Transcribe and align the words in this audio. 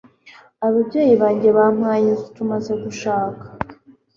Ababyeyi 0.67 1.13
banjye 1.21 1.49
bampaye 1.57 2.05
inzu 2.11 2.25
tumaze 2.35 2.73
gushaka. 2.83 3.45